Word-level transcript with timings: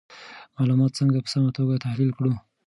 معلومات 0.57 0.91
څنګه 0.99 1.17
په 1.23 1.29
سمه 1.33 1.49
توګه 1.57 1.81
تحلیل 1.85 2.11
کړو؟ 2.17 2.33